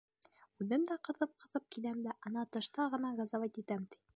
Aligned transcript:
Үҙем 0.63 0.85
дә, 0.91 0.97
ҡыҫып-ҡыҫып 1.09 1.67
киләм 1.75 2.01
дә, 2.07 2.17
ана 2.31 2.47
тышта 2.57 2.89
ғына 2.95 3.13
газовать 3.21 3.63
итәм, 3.65 3.87
ти. 3.93 4.05